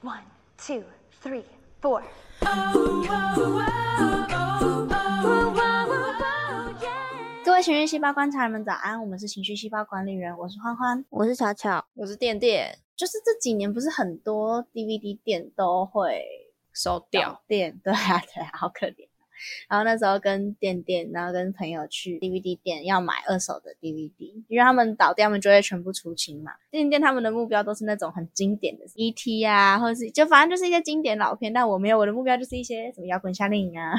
[0.00, 0.22] One,
[0.56, 0.84] two,
[1.20, 1.42] three,
[1.82, 2.04] four.
[7.44, 11.04] 各位情绪细胞观察人们早安，我们是情绪细胞管理员，我是欢欢。
[11.10, 16.24] 我是巧巧，我是垫垫就是这几年不是很多 DVD 店都会
[16.72, 19.07] 收掉倒，店，对啊，对啊，好可怜。
[19.68, 26.52] 然后那时候跟店店，然后跟朋友去 DVD 店要买二手的 DVD，因为他们倒掉，他们就会全部出清嘛。
[26.70, 33.94] 店店他们的目标都是那种很经典的 ET 啊，或者是就反正就是一些经典老片，但我没有，我的目标就是一些什么摇滚夏令营啊、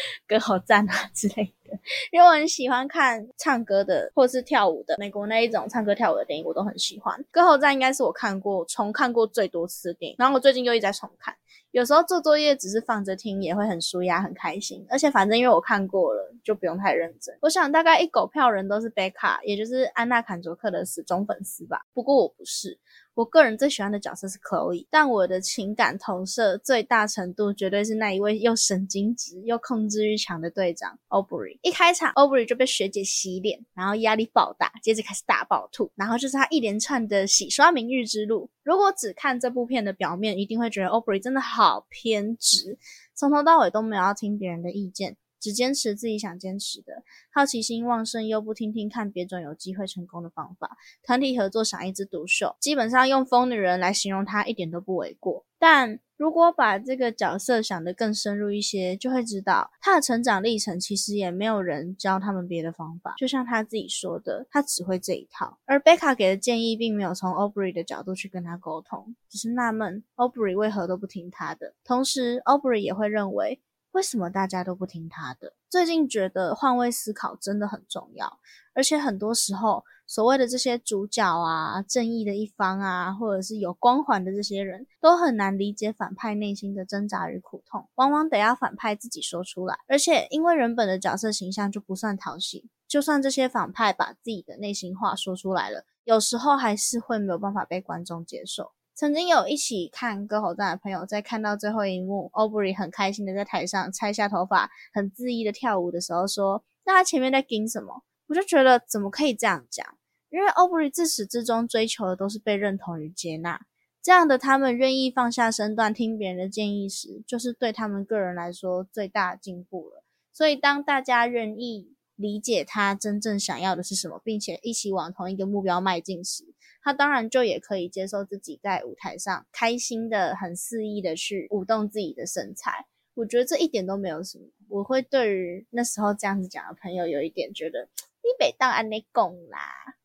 [0.26, 1.78] 歌喉战啊之类的。
[2.10, 7.24] 因为我很喜欢看唱歌的或是跳舞的，美国那一种唱歌跳舞的电影我都很喜欢。
[7.30, 11.34] 歌喉战应该是我看过重看过最多次的电影，然后我最近又一直在重看。
[11.70, 17.34] 有时候做作业只是放着听也会很舒压、很开心，而且反正因为我看过了，就不用太认真。
[17.40, 21.86] 我想大概一狗票人都是贝卡，也就是安娜坎卓克的死忠粉丝吧。
[21.94, 22.78] 不过我不是，
[23.14, 31.58] 我个人最喜欢的角色是 Chloe，但我的情感投射最大程度绝对是那一位又神经质又控制欲强的队长 Aubrey。
[31.60, 38.48] 一开场，Aubrey 就被学姐洗脸，然后压力爆大，接着开始大爆吐，然后就是他一连串的洗刷名誉之路。
[38.62, 42.78] 如果只看这部片的表面，一定会觉得 Aubrey 真的好偏执，
[43.14, 45.18] 从头到尾都没有要听别人的意见。
[45.42, 47.02] 只坚持自己想坚持的，
[47.34, 55.44] 好奇心旺盛又不听听看别种有机会成功的方法，团体合作想一枝独秀，基本上用疯女人来形容她一点都不为过。
[55.58, 65.58] 但如果把这个角色想得更深入一些，就会知道他的成长历程其实也没有人教他们别的方法，就像他自己说的，他只会这一套。
[65.64, 71.74] 而贝卡给的建议并没有从 Aubrey 的角度去跟他沟通，只是纳闷 Aubrey 为何都不听他的。
[71.84, 73.60] 同时，Aubrey 也会认为。
[73.92, 75.54] 为什么大家都不听他的？
[75.68, 78.38] 最近觉得换位思考真的很重要，
[78.74, 89.78] 而且很多时候，所谓的这些主角啊、正义的一方啊，或者是有光环的这些人，都很难理解反派内心的挣扎与苦痛，往往得要反派自己说出来。
[89.86, 98.72] 而且，因为人本的角色形象就不算讨喜，就算这些反派把自己的内心话说出来了，有时候还是会没有办法被观众接受。
[98.94, 109.86] 曾经有一起看歌喉战的朋友，在看到最后一幕，Aubrey 很开心的在台上拆下头发，很恣意的跳舞的时候，说：“那他前面在盯什么？”我就觉得怎么可以这样讲？
[110.30, 113.60] 因为 Aubrey 自始至终追求的都是被认同与接纳，
[114.02, 120.04] 这样的他们愿意放下身段听别人的建议时，就是对他们个人来说最大的进步了。
[120.32, 126.44] 所以当大家愿意理解他真正想要的是什么，并且一起往同一个目标迈进时，
[126.82, 132.86] 他当然就也可以接受自己在舞台上开心的、很肆意的去舞动自己的身材。
[133.14, 134.44] 我觉得这一点都没有什么。
[134.68, 137.88] 我会对于那时候这样子讲的朋友有一点觉得，
[138.22, 139.58] 你北当安内贡啦。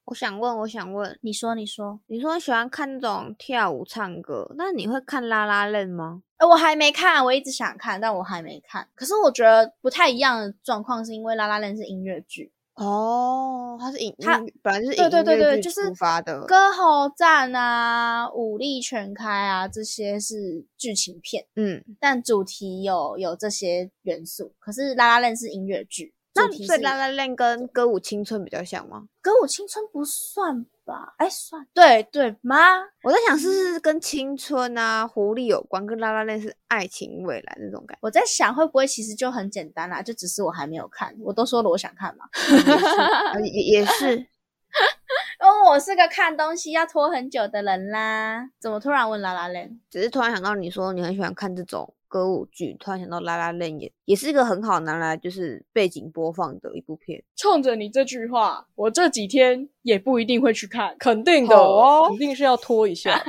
[0.05, 6.23] 我想问，我想问，你说，你说，你说喜欢看那种跳舞、唱歌，那你会看拉拉链吗？
[6.37, 8.87] 呃，我还没看，我一直想看，但我还没看。
[8.95, 12.53] 可是我觉得不太一样的状况，是因为拉拉链是音乐剧。
[12.77, 24.53] 哦，它是影，它本来就是对对对对就是出发的，歌喉战啊、武力全开啊，这些是剧情片，嗯，但主题有有这些元素。
[24.59, 29.03] 可是拉拉链是音乐剧，那主题是所以拉拉链跟歌舞青春比较像吗？
[29.21, 31.13] 歌舞青春不算吧？
[31.17, 32.57] 哎，算，对对吗？
[33.03, 37.99] 我在想是不是跟青春啊、狐狸有关，跟拉拉链是爱情未来那种感觉。
[38.01, 41.13] 我在想会不会其实就很简单啦，就只是我还没有看。
[41.21, 48.49] 我都说了我想看嘛，啊也也是， 因为我是个看东西要拖很久的人啦。
[48.59, 49.79] 怎么突然问拉拉链？
[49.89, 57.23] 只是突然想到你说你很喜欢看这种歌舞剧，突然想到拉拉链也也是一个很好拿来就是背景播放的一部片。
[57.35, 63.19] 冲着你这句话，我这几天也不一定会去看，肯定的，哦肯定是要拖一下。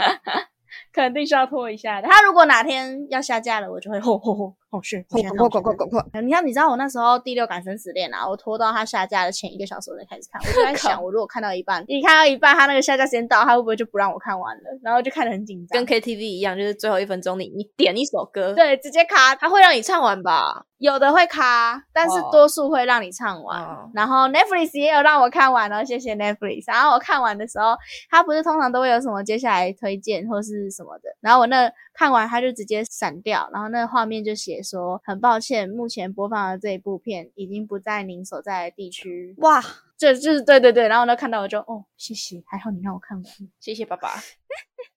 [0.93, 2.09] 肯定是要拖一下的。
[2.09, 6.21] 他如果哪天要下架了，我就会吼吼吼吼去，快赶快快快快快！
[6.21, 14.63] 你看，你知道我那时候第六感生死恋啊，我拖到它下架的前一个小时我才开始看，我就在想，我如果看到一半，一看到一半，它那个下架时间到，它会不会就不让我看完了？
[14.83, 15.99] 然后就看得很紧张跟。
[16.01, 20.65] KTV 一样，就是最后一分钟你你点一首歌，，对，直接卡，他会让你唱完吧？
[20.79, 23.61] 有的会卡，但是哦多数会让你唱完。
[23.65, 26.65] 哦然后 Netflix 也有让我看完哦，谢谢 Netflix。
[26.69, 27.75] 然后我看完的时候，
[28.09, 39.35] 它不是通常都会有什么接下来推荐或是什么的，然后我那看完它就直接闪掉，然后那个画面就写说很抱歉，目前播放的这一部片已经不在您所在的地区。
[39.39, 39.63] 哇，
[39.97, 43.33] 这就是对对对，然后呢看到我就哦谢谢，还好你让我看完。
[43.61, 44.11] 谢谢爸爸。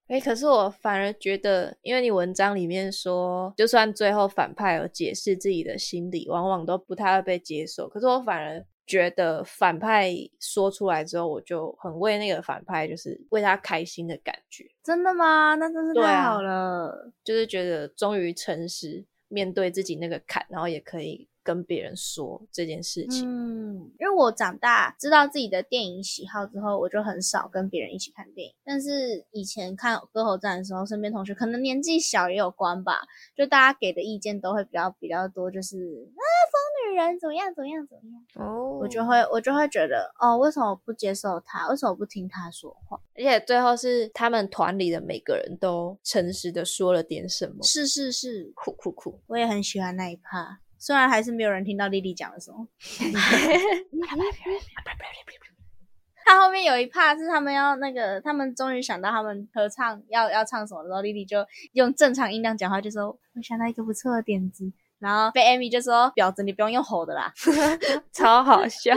[0.07, 7.87] 哎、可是我反而觉得，因为你文章里面说，就算最后反派有解释自己的心理，往往都不太会被接受。
[7.87, 15.55] 可是我反而觉得反派说出来之后，我就很为那个反派就是为他开心的感觉，真的吗？
[15.55, 17.13] 那真是太好了。
[17.23, 23.27] 就是觉得终于诚实面对自己那个坎，然后也可以跟别人说这件事情。
[23.27, 28.53] 嗯，因为我长大知道自己的电影喜好之后，我就很少跟别人一起看电影。
[28.63, 33.01] 但是以前看《歌喉战》的时候，身边同学可能年纪小也有关吧，
[33.35, 36.21] 就大家给的意见都会比较比较多，就是啊，
[36.51, 41.67] 疯女人怎么样怎么样怎么样，哦我就会我就会觉得哦，为什么我不接受他？
[41.69, 42.99] 为什么不听他说话？
[43.15, 49.19] 而且最后是他们团里的每个人都诚实的说了点什么，是是是，酷酷酷。
[49.27, 52.67] 我也很喜欢那一趴，虽然还是没有人听到莉莉讲了什么。
[56.25, 67.31] 他后面有一趴是他们要那个，他们终于想到他们合唱要要唱什么的时候，丽丽就用正常音量讲话，就说：“我想到一个不错的点子。”然后被 Amy 就说：“婊子，你不用用吼的啦。
[68.13, 68.95] 超好笑！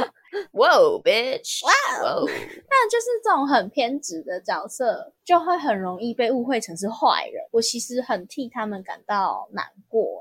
[0.53, 1.65] 哇哦，bitch！
[1.65, 1.73] 哇
[2.03, 7.43] 哦，那就是这种很偏执的角色，就会很容易被误会成是坏人。
[7.53, 10.14] 我其实很替他们感到难过、欸，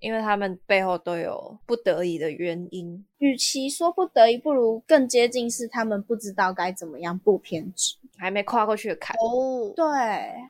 [0.00, 3.04] 因为他们背后都有不得已的原因。
[3.18, 7.96] 与其说不得已，不如更接近是他们不知道该怎么样不偏执。
[8.18, 9.16] 还没跨过去的坎。
[9.16, 9.86] 哦，对，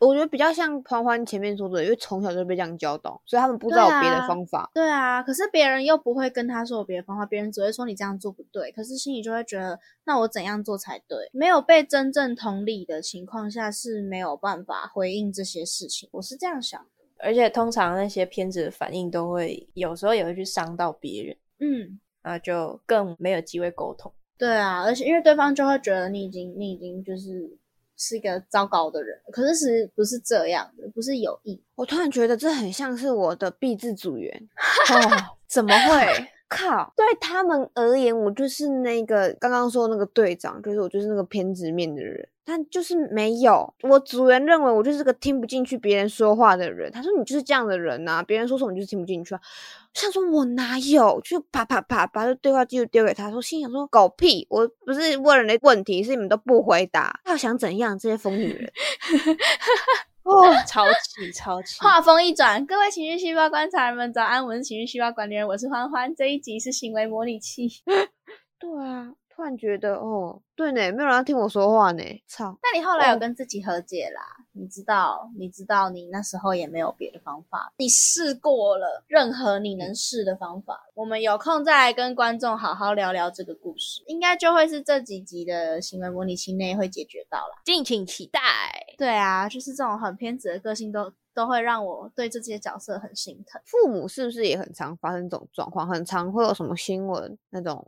[0.01, 4.69] 我觉得比较像欢欢前面说的，因为从小就被这样教导，所以他们不知道有别的方法。
[4.75, 11.31] 对啊，可是别人又不会跟他说有别的方法，别人只会说你这样做不对，可是心里就会觉得，那我怎样做才对？
[11.33, 16.89] 没有被真正同理的情况下是没有办法回应这些事情，我是这样想的。
[17.19, 24.13] 而且通常那些片子的反应都会有时候也会去伤到别人，嗯，那就更没有机会沟通。
[24.39, 27.51] 对啊，而且因为对方就会觉得你已经你已经就是
[27.97, 31.63] 是一个糟糕的人，可是其实不是这样的，不是有意。
[31.75, 34.49] 我突然觉得这很像是我的 B 字组员，
[34.93, 36.07] 哦，怎么会？
[36.49, 36.93] 靠！
[36.97, 42.29] 对他们而言，我就是那个刚刚说那个队长，就是我就是那个偏执面的人。
[42.47, 46.91] 但就是没有，我组员认为我就是个听不进去别人说话的人。
[46.93, 49.41] 他说你就是这样的人呐、别人说什么你就是听不进去啊。
[49.43, 58.73] 我想说我哪有，就啪啪啪把这对话记录丢给他说，心想说狗屁，我不是问人的问题，是你们都不回答，要想怎样这些疯女人。
[60.23, 61.79] 哦，超气超气！
[61.81, 66.13] 话锋一转，各位情绪细胞观察人们早安，我是情绪细胞管理人，我是欢欢。
[66.17, 67.69] 这一集是行为模拟器。
[68.59, 72.59] 对啊，突然觉得哦，对呢，没有人要听我说话呢，操！
[72.63, 74.23] 那你后来有跟自己和解啦？
[74.53, 80.81] 你知道，你知道你那时候也没有别的方法，你试过了任何你能试的方法。
[80.95, 87.61] 我们有空再来跟观众好好聊聊这个故事，应该就会是这几集的行为模拟期内会解决到啦。
[87.67, 88.41] 敬请期待。
[88.97, 93.61] 对啊，就是这种很偏执的个性都都会让我对这些角色很心疼。
[93.67, 95.87] 父母是不是也很常发生这种状况？
[95.87, 97.87] 很常会有什么新闻那种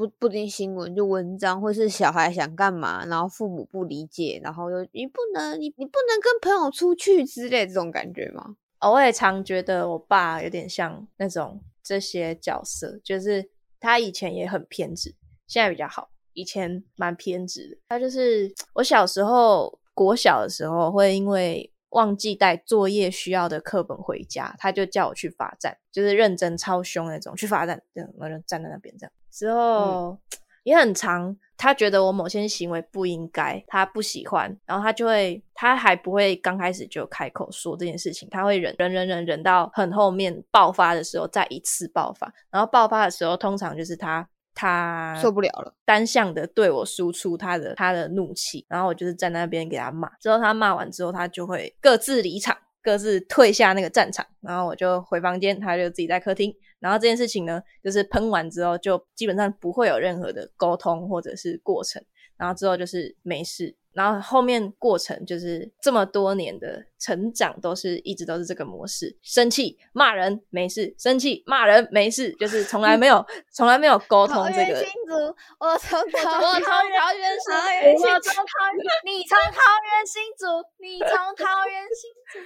[0.00, 8.56] 不不一定新闻，就文章，或是小孩想干嘛，然后父母不理解，然后又你不能你你不能跟朋友出去之类这种感觉吗？
[8.80, 15.14] 哦我也常觉得我爸有点像那种这些角色，就是他以前也很偏执，
[15.46, 17.76] 现在比较好，以前蛮偏执的。
[17.90, 29.12] 他就是我小时候国小的时候，会因为忘记带作业需要的课本回家，他就叫我去罚站，就是认真超凶那种，去罚站，这样，然后就站在那边这样。
[29.30, 30.18] 之后、
[30.62, 62.02] 也很长，他觉得我某些行为不应该，他不喜欢，然后他就会，他还不会刚开始就开口说这件事情，他会忍忍忍忍忍到很后面爆发的时候再一次爆发，然后爆发的时候通常就是他他受不了了，单向的对我输出他的他的怒气，然后我就是站在那边给他骂，之后他骂完之后，他就会各自离场，各自退下那个战场，然后我就回房间，他就自己在客厅，然后这件事情呢，就是喷完之后就基本上不会有任何的沟通或者是过程，
[62.36, 63.76] 然后之后就是没事。
[63.92, 74.80] 然后后面过程就是这么多年的成长，都是一直都是这个模式：生气骂人没事，生气骂人没事，就是从来没有 从来没有沟通这个。
[75.10, 80.46] 族，我从 我从桃园市，我从桃园，你从桃园新竹，
[80.78, 82.38] 你从桃园新竹。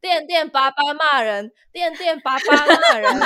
[0.00, 3.20] 电电爸爸骂人，电电爸爸骂人，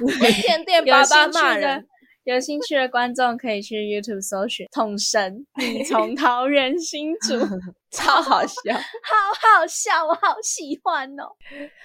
[0.42, 1.86] 电电爸爸骂人。
[2.24, 7.36] 有兴趣的观众可以去 YouTube 搜寻“统神 ”，你从桃园新竹，
[7.90, 11.24] 超好笑，好好笑，我好喜欢哦。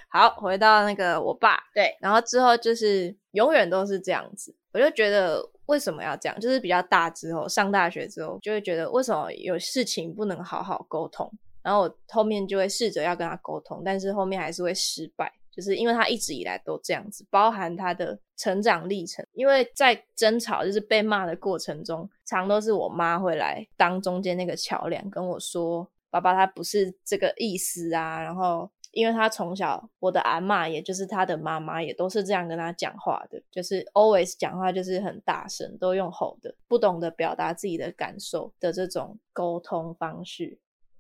[0.09, 6.39] 好，回到那个我爸，对，然后之后就是永远都是这样子，我就觉得为什么要这样？
[6.39, 11.31] 就是比较大之后，上大学之后，就会觉得为什么有事情不能好好沟通？
[11.67, 15.29] 然后我后面就会试着要跟他沟通，但是后面还是会失败。
[15.51, 19.25] 就是因为他一直以来都这样子，包含他的成长历程。
[19.33, 28.71] 因为在争吵就是被骂的过程中，常都是我妈会来当中间那个桥梁，跟我说：“爸爸他不是这个意思啊。”然后。
[28.91, 40.57] 因为他从小，我的阿妈也就是他的妈妈，也都是这样跟他讲话的，就是 always 讲话就是很大声，都用吼的，不懂得表达自己的感受的这种沟通方式，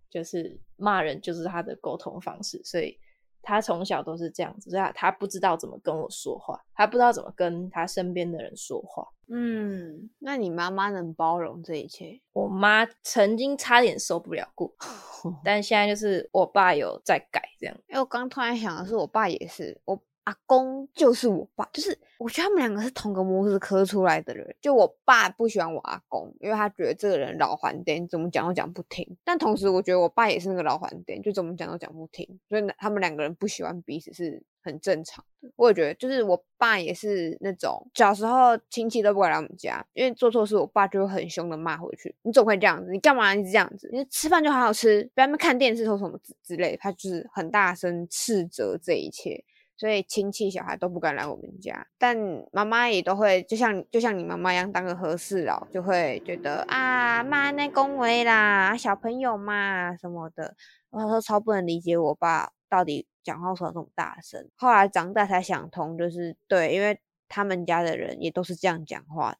[0.09, 2.97] 就是骂人就是他的沟通方式，所以
[3.41, 9.07] 他从小都是这样子，所以他他不知道怎么跟我说话，他不知道怎么跟他身边的人说话。
[9.29, 12.21] 嗯，那你妈妈能包容这一切？
[12.31, 14.73] 我妈曾经差点受不了过，
[15.43, 17.75] 但现在就是我爸有在改这样。
[17.89, 24.53] 因为我刚突然想的是，我爸也是，我阿公就是我爸，就是我觉得他们两个是同个模子刻出来的人。
[24.59, 29.07] 就我爸不喜欢我阿公，因为他觉得这个人老还颠，怎么讲都讲不听。
[29.23, 32.27] 但同时，我觉得我爸也是那个老还颠，就怎么讲都讲不听。
[32.49, 35.49] 所以他们两个人不喜欢彼此是很正常的。
[35.55, 42.13] 我也觉得，就是我爸也是那种小时候亲戚都不敢来我们家，因为做错事，我爸就会很凶的骂回去。
[42.23, 42.91] 你怎么会这样子？
[42.91, 43.89] 你干嘛一直这样子？
[43.93, 46.75] 你吃饭就好好吃，不要那看电视或什么之之类。
[46.75, 49.41] 他就是很大声斥责这一切。
[49.77, 52.17] 所以亲戚小孩都不敢来我们家，但
[52.51, 60.55] 妈妈也都会，就像就像你妈妈一样，当个和事佬，就会觉得啊，妈那恭维啦，小朋友嘛什么的。
[60.89, 64.49] 我说超不能理解我爸到底讲话说这么大声。
[64.55, 69.37] 后来长大才想通，就是对，因为他们家的人也都是这样讲话的。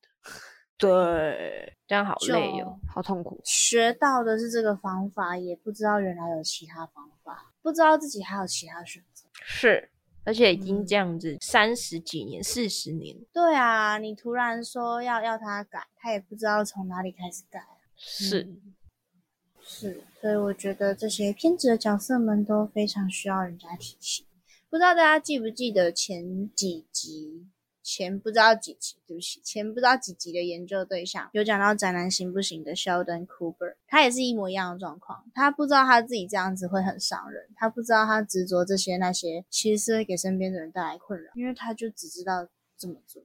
[0.77, 3.41] 对，这样好累哦，好痛苦。
[3.44, 9.27] 学到的是这个方法，也不知道原来有其他方法，不知道自己还有其他选择。
[9.34, 9.89] 是。
[10.27, 13.15] 而且已经这样子三十几年、四十年。
[13.31, 17.65] 对啊，你突然说要要他改，他也不知道从哪里开始改。
[17.96, 18.46] 是，
[19.62, 24.25] 是，所以我觉得这些偏执的角色们都非常需要人家提醒。
[24.69, 27.48] 不知道大家记不记得前几集？
[27.89, 35.24] 前不知道几集，对不起，前不知道几集的研究对象有讲到宅男行不行的 Sheldon Cooper，他也是一模一样的状况。
[35.34, 43.24] 他不知道他自己这样子会很伤人，他不知道他执着这些那些其实是会给身边的人带来困扰，因为他就只知道这么做。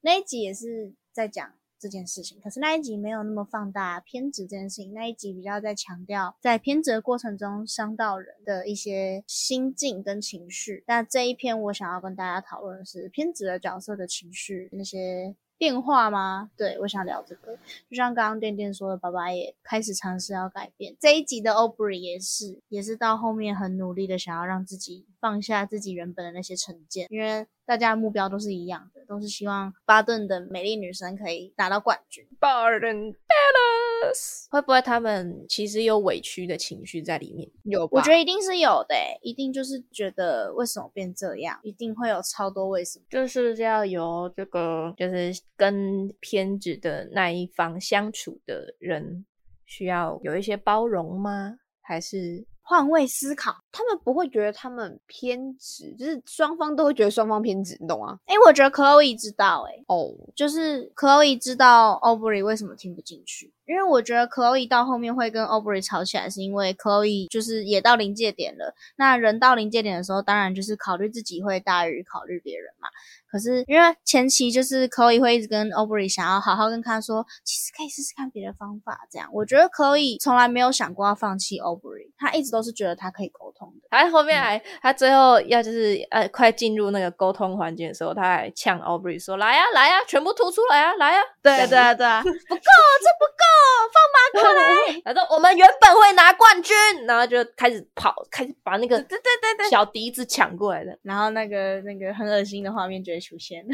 [0.00, 1.52] 那一集也是在讲。
[1.80, 10.84] 这件事情，可是那一集没有那么放大偏执这件事情，那一集比较在强调在偏执的过程中伤到人的一些心境跟情绪。
[10.86, 15.34] 那这一篇我想要跟大家讨论的是偏执的角色的情绪那些。
[15.60, 16.50] 变化吗？
[16.56, 17.54] 对我想聊这个，
[17.90, 20.96] 就像刚刚店店说的，爸爸也开始尝试要改变。
[20.98, 32.26] 这一集的 o b r e 也是，也是到后面很努力的想要让自己放下自己原本的那些成见，因为大家的目标都是一样的，都是希望巴顿的美丽女神可以拿到冠军。
[32.38, 37.48] 巴顿 Dallas 会不会他们其实有委屈的情绪在里面？
[37.64, 45.40] 有，我觉得一定是有的，一定就是觉得为什么变这样，一定会有超多为什么，就是要由这个就是。
[45.60, 49.26] 跟偏执的那一方相处的人，
[49.66, 51.58] 需要有一些包容吗？
[51.82, 53.56] 还是换位思考？
[53.72, 58.18] 他们不会觉得他们偏执，就是双方都会觉得双方偏执，你懂吗？
[58.26, 63.52] 哎，我觉得 Chloe 知道，哎，哦，就是 Chloe 知道 Aubrey 为什么听不进去。
[63.66, 68.74] 因为我觉得 Chloe 到后面会跟 Aubrey 吵起来，是因为 Chloe 就是也到临界点了。
[68.96, 72.88] 那人到临界点的时候，当然就是考虑自己会大于考虑别人嘛。
[73.30, 79.06] 可是因为前期就是 Chloe 会一直跟 Aubrey 想要好好跟他说，其实可以试试看别的方法。
[79.08, 83.88] 这样，我觉得 Chloe 从来没有想过要放弃 Aubrey，他一直都是觉得他可以沟通的。
[83.90, 93.44] 他后面还，他最后要就是呃快进入那个沟通环节的时候，他还呛 Aubrey 说：“来呀，来呀，全部吐出来啊，来呀！”对对对， 不够，这不够，
[93.92, 95.00] 放马过来。
[95.04, 96.74] 他说：“我们原本会拿冠军。”
[97.06, 100.96] 然后就开始跑，开始把那个对对对对小笛子抢过来的。
[101.02, 103.64] 然后那个那个很恶心的画面就会出现。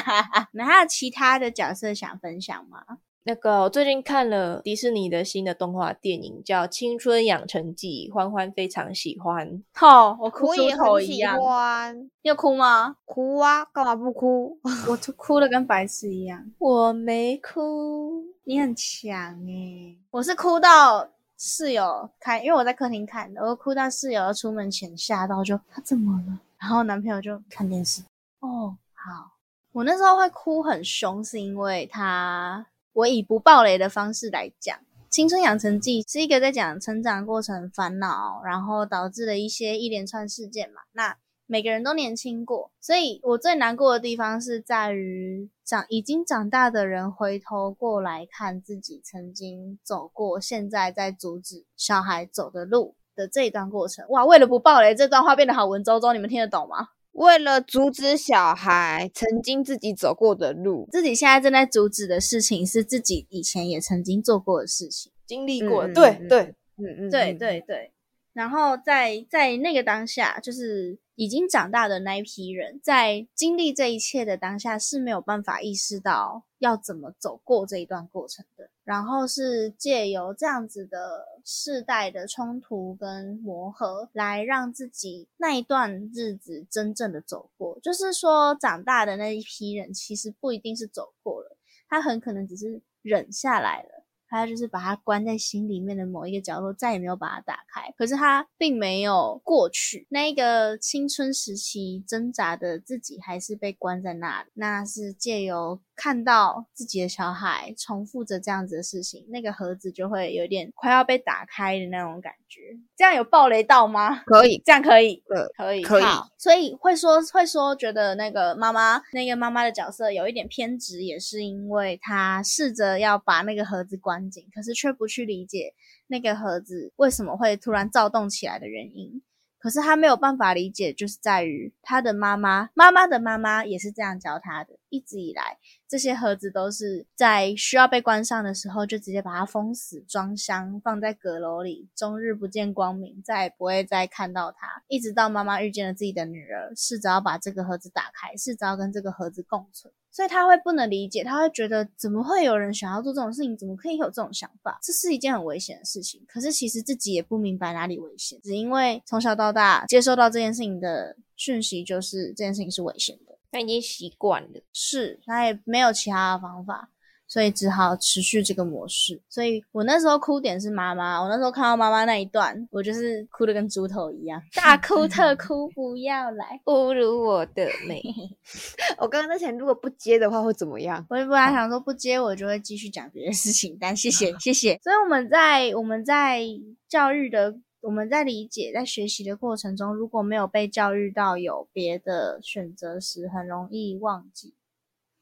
[0.52, 2.78] 那还有其他的角色想分享吗？
[3.24, 9.62] 那个我最近看了迪士尼的新的动画电影，叫《青春养成记》，欢欢非常喜欢。
[9.74, 11.96] 好，我哭也很喜欢。
[12.22, 12.96] 你有哭吗？
[13.04, 14.58] 哭啊，干嘛不哭？
[14.88, 16.50] 我哭的跟白痴一样。
[16.58, 19.14] 我没哭，你很强
[19.46, 19.94] 哎。
[20.10, 26.40] 我是哭到室友看，因为我在客厅看的，我哭到室友要出门前吓到，就他怎么了？
[26.58, 28.02] 然后男朋友就看电视。
[28.40, 29.32] 哦，好。
[29.72, 32.66] 我那时候会哭很凶，是因为他。
[33.00, 34.76] 我以不暴雷的方式来讲，
[35.08, 40.82] 《青春养成记》是一个在讲成长过程烦恼，然后导致的一些一连串事件嘛。
[40.92, 41.16] 那
[41.46, 52.96] 每个人都年轻过，所以我最难过的地方是在于长已经长大的人回头过来看自己曾经走过，现在在阻止小孩走的路。
[53.16, 54.06] 的这一段过程。
[54.08, 56.88] 哇，为了不暴雷，这段话变得好文绉绉，你们听得懂吗？
[57.12, 65.12] 为了阻止小孩曾经自己走过的路，自己现在正在阻止的事情，是自己以前也曾经做过的事情。
[65.26, 66.40] 经历过，嗯对嗯对，
[66.76, 67.92] 嗯嗯，对嗯，对对，
[68.32, 78.70] 然后在在那个当下，就是已经长大的那一批人，在经历这一切的当下是没有办法意识到要怎么走过这一段过程的。
[78.84, 87.78] 然后是借由这样子的世代的冲突跟磨合，来让自己那一段日子真正的走过。
[87.80, 91.56] 就是说，长大的那一批人其实不一定是走过了，
[91.88, 93.99] 他很可能只是忍下来了。
[94.30, 97.92] 他就是把它关在心里面的某一个角落，再也没有把它打开。
[97.98, 104.50] 可是他并没有过去，那一个青春时期挣扎的自己还是被关在那里。
[104.54, 112.62] 那是借由看到自己的小孩重复着这样子的事情，那个盒子就会有点快要被打开的那种感觉。
[112.96, 114.22] 这样有暴雷到吗？
[114.24, 125.74] 可以， 这样可以，呃可以，可以好所以会说会说，觉得那个妈妈那个妈妈的角色有一点偏执，也是因为她试着要把那个盒子关紧，可是却不去理解
[126.06, 129.22] 那个盒子为什么会突然躁动起来的原因。
[129.62, 135.58] 可是他没有办法理解，就是在于他的妈妈，妈妈的妈妈也是这样教他的，一直以来。
[135.90, 144.84] 这些盒子都是在需要被关上的时候，就直接把它封死、装箱，放在阁楼里，终日不见光明，再也不会再看到它。
[144.86, 153.56] 一直到妈妈遇见了自己的女儿，试着要把这个盒子打开，试着要跟这个盒子共存，所以他会不能理解，他会觉得怎么会有人想要做这种事情？
[153.56, 154.78] 怎么可以有这种想法？
[154.80, 156.22] 这是一件很危险的事情。
[156.28, 163.29] 可是其实自己也不明白哪里危险，只因为从小到大接收到这件事情的讯息，就是这件事情是危险的。
[163.50, 164.60] 他已经习惯了。
[164.72, 166.88] 是，他也没有其他的方法，
[167.26, 169.20] 所以只好持续这个模式。
[169.28, 176.60] 所以我那时候哭点是妈妈，我那时候看到妈妈那一段，我就是哭的跟猪头一样，大哭特 哭，不要来。
[176.66, 178.02] 侮辱我的美，
[178.98, 181.04] 我刚刚在想，如果不接的话会怎么样？
[181.08, 184.78] 我本来想说不接我就会继续讲别的事情，但谢谢谢谢。
[184.82, 186.42] 所以我们在我们在
[186.88, 194.52] 教育的我们在理解在学习的过程中，如果没有被教育到有别的选择时，很容易忘记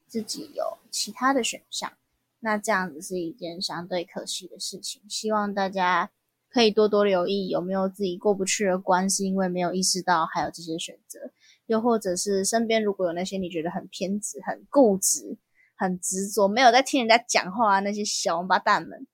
[0.08, 1.92] 自己有其他的选项。
[2.40, 5.02] 那这样子是一件相对可惜的事情。
[5.08, 6.10] 希望大家
[6.48, 11.30] 可以多多留意有没有自己过不去的关，是因为没有意识到还有这些选择，
[11.66, 15.36] 又或者是身边如果有那些你觉得很偏执、很固执、
[15.76, 19.06] 很执着，没有在听人家讲话啊那些小王八蛋们，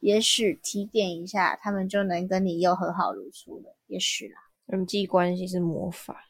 [0.00, 3.76] 也许提点一下，他们就能跟你又和好如初了。
[3.86, 6.28] 也许啦，人际关系是魔法，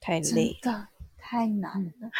[0.00, 0.72] 太累真。
[0.72, 2.10] 的太难了。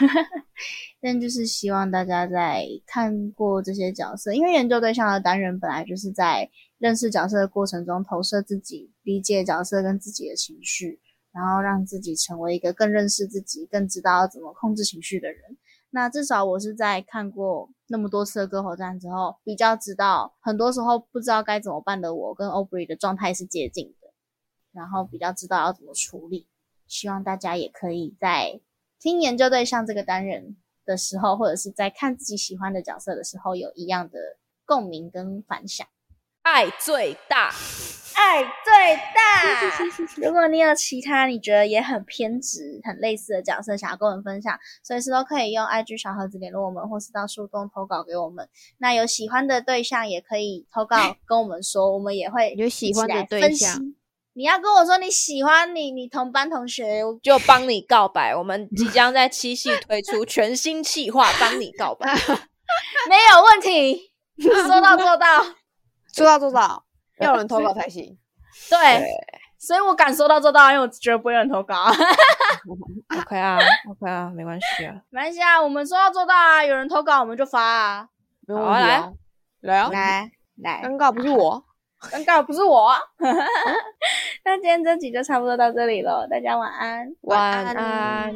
[1.01, 11.01] 但就是希望大家在看过这些角色，因为研究对象的单元本来就是在认识角色的过程中投射自己、理解角色跟自己的情绪，
[11.33, 15.57] 然后让自己成为一个更认识自己、更知道怎么控制情绪的人。
[15.91, 24.13] 那至少我是在看过那么多次的歌喉战之后，比较知道很多时候不知道该怎么办的我跟 Aubrey 的状态是接近的，
[24.73, 26.47] 然后比较知道要怎么处理。
[26.87, 28.61] 希望大家也可以在
[28.99, 34.19] 听研究对象这个单人的时候，或者是在看自己喜欢的角色的时候，有一样的
[34.65, 35.87] 共鸣跟反响。
[36.43, 37.51] 爱最大，
[38.21, 40.27] 爱最大。
[40.27, 48.49] 如果你有其他你觉得也很偏执、很类似的角色，想要跟我们分享，随时都可以用 IG 小盒子联络我们，或是到树洞投稿给我们。
[48.79, 53.95] 那有喜欢的对象也可以投稿跟我们说，我们也会有喜欢的对象。
[54.35, 58.35] 你要跟我说你喜欢你你同班同学，我就帮你告白。
[58.37, 62.13] 我们即将在七夕推出全新企划，帮你告白。
[63.09, 64.13] 没有问题，
[64.67, 65.43] 说到做到。
[66.13, 66.85] 说 到做到，
[67.25, 68.17] 要有人投稿才行。
[68.69, 69.05] 对，
[69.59, 71.85] 所以我敢说到做到，因为我觉得不会有人投稿。
[73.21, 73.59] OK 啊
[73.91, 74.95] ，OK 啊，没关系啊。
[75.11, 78.09] 没关系啊，我们说到做到啊，有人投稿我们就发啊。
[78.47, 79.13] 没有问题啊，
[79.61, 81.65] 来啊，来来，尴尬不是我。
[82.01, 82.99] 尴尬不是我啊。
[84.45, 87.15] 那今天这集就差不多到这里了，大家晚安。
[87.23, 88.35] 晚安。